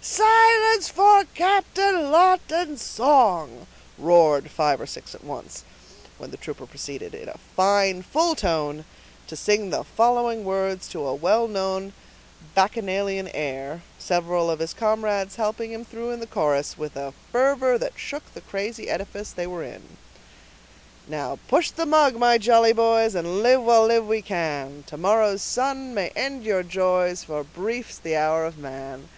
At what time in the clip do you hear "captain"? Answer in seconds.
1.34-2.10